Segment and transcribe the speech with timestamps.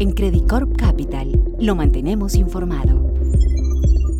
[0.00, 3.12] En Credicorp Capital lo mantenemos informado.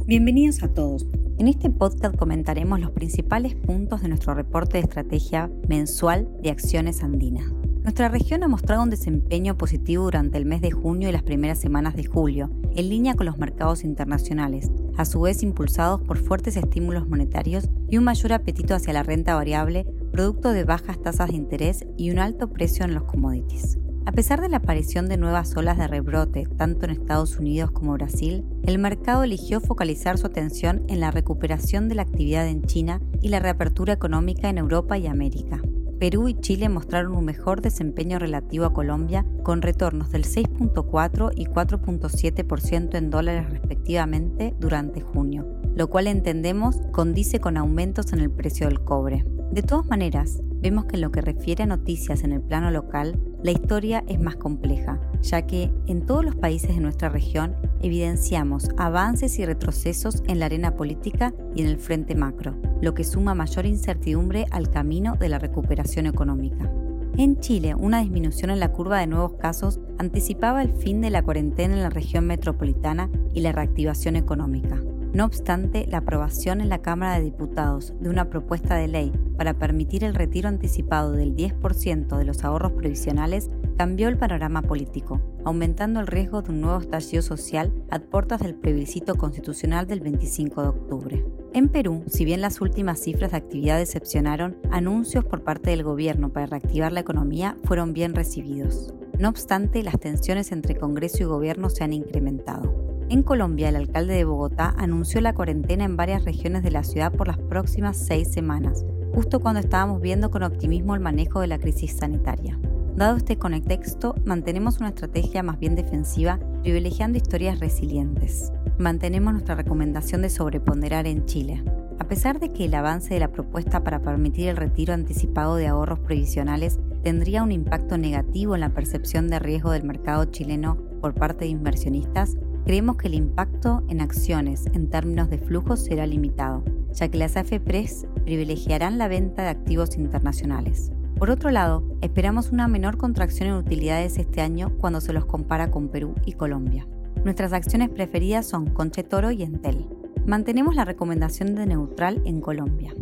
[0.07, 1.07] Bienvenidos a todos.
[1.39, 7.05] En este podcast comentaremos los principales puntos de nuestro reporte de estrategia mensual de acciones
[7.05, 7.53] andinas.
[7.85, 11.61] Nuestra región ha mostrado un desempeño positivo durante el mes de junio y las primeras
[11.61, 16.57] semanas de julio, en línea con los mercados internacionales, a su vez impulsados por fuertes
[16.57, 21.37] estímulos monetarios y un mayor apetito hacia la renta variable, producto de bajas tasas de
[21.37, 23.79] interés y un alto precio en los commodities.
[24.09, 27.93] A pesar de la aparición de nuevas olas de rebrote, tanto en Estados Unidos como
[27.93, 33.03] Brasil, el mercado eligió focalizar su atención en la recuperación de la actividad en China
[33.21, 35.61] y la reapertura económica en Europa y América.
[36.01, 41.45] Perú y Chile mostraron un mejor desempeño relativo a Colombia, con retornos del 6.4 y
[41.45, 48.69] 4.7% en dólares respectivamente durante junio, lo cual entendemos condice con aumentos en el precio
[48.69, 49.27] del cobre.
[49.53, 53.21] De todas maneras, vemos que en lo que refiere a noticias en el plano local,
[53.43, 58.69] la historia es más compleja, ya que en todos los países de nuestra región evidenciamos
[58.77, 63.35] avances y retrocesos en la arena política y en el frente macro, lo que suma
[63.35, 66.71] mayor incertidumbre al camino de la recuperación económica.
[67.17, 71.23] En Chile, una disminución en la curva de nuevos casos anticipaba el fin de la
[71.23, 74.81] cuarentena en la región metropolitana y la reactivación económica.
[75.13, 79.55] No obstante, la aprobación en la Cámara de Diputados de una propuesta de ley para
[79.55, 83.49] permitir el retiro anticipado del 10% de los ahorros previsionales
[83.79, 88.55] cambió el panorama político, aumentando el riesgo de un nuevo estallido social a puertas del
[88.55, 91.27] plebiscito constitucional del 25 de octubre.
[91.55, 96.31] En Perú, si bien las últimas cifras de actividad decepcionaron, anuncios por parte del gobierno
[96.31, 98.93] para reactivar la economía fueron bien recibidos.
[99.19, 102.88] No obstante, las tensiones entre Congreso y gobierno se han incrementado.
[103.11, 107.11] En Colombia, el alcalde de Bogotá anunció la cuarentena en varias regiones de la ciudad
[107.11, 111.59] por las próximas seis semanas, justo cuando estábamos viendo con optimismo el manejo de la
[111.59, 112.59] crisis sanitaria.
[112.97, 118.53] Dado este contexto, mantenemos una estrategia más bien defensiva, privilegiando historias resilientes.
[118.79, 121.65] Mantenemos nuestra recomendación de sobreponderar en Chile.
[121.99, 125.67] A pesar de que el avance de la propuesta para permitir el retiro anticipado de
[125.67, 131.15] ahorros previsionales tendría un impacto negativo en la percepción de riesgo del mercado chileno por
[131.15, 132.37] parte de inversionistas,
[132.69, 136.63] creemos que el impacto en acciones en términos de flujos será limitado,
[136.93, 140.93] ya que las AFPRES privilegiarán la venta de activos internacionales.
[141.19, 145.71] Por otro lado, esperamos una menor contracción en utilidades este año cuando se los compara
[145.71, 146.87] con Perú y Colombia.
[147.25, 149.87] Nuestras acciones preferidas son Conchetoro y Entel.
[150.27, 152.93] Mantenemos la recomendación de neutral en Colombia.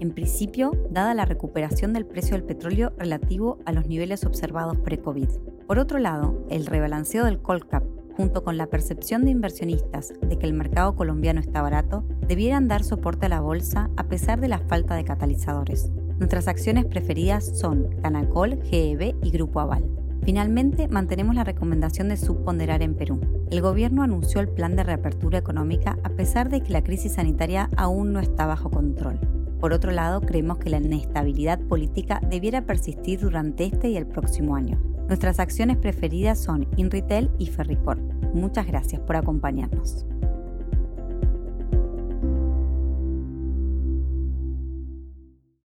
[0.00, 5.30] En principio, dada la recuperación del precio del petróleo relativo a los niveles observados pre-COVID.
[5.66, 7.84] Por otro lado, el rebalanceo del Colcap
[8.16, 12.84] junto con la percepción de inversionistas de que el mercado colombiano está barato, debieran dar
[12.84, 15.90] soporte a la bolsa a pesar de la falta de catalizadores.
[16.18, 19.84] Nuestras acciones preferidas son Canacol, GEB y Grupo Aval.
[20.24, 23.20] Finalmente, mantenemos la recomendación de subponderar en Perú.
[23.50, 27.68] El gobierno anunció el plan de reapertura económica a pesar de que la crisis sanitaria
[27.76, 29.18] aún no está bajo control.
[29.60, 34.56] Por otro lado, creemos que la inestabilidad política debiera persistir durante este y el próximo
[34.56, 34.93] año.
[35.06, 38.00] Nuestras acciones preferidas son InRetail y Ferricorp.
[38.34, 40.06] Muchas gracias por acompañarnos.